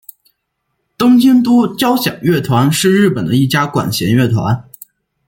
[0.97, 4.67] 东京都交响乐团是日本的一家管弦乐团。